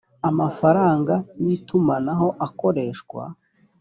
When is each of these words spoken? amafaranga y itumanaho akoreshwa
amafaranga 0.29 1.13
y 1.43 1.47
itumanaho 1.55 2.27
akoreshwa 2.45 3.23